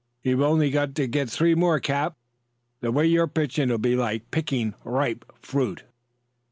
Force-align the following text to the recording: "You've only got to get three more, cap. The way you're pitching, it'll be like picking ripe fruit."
"You've 0.23 0.41
only 0.41 0.71
got 0.71 0.95
to 0.95 1.05
get 1.05 1.29
three 1.29 1.53
more, 1.53 1.79
cap. 1.79 2.17
The 2.79 2.91
way 2.91 3.05
you're 3.05 3.27
pitching, 3.27 3.65
it'll 3.65 3.77
be 3.77 3.95
like 3.95 4.31
picking 4.31 4.73
ripe 4.83 5.31
fruit." 5.43 5.83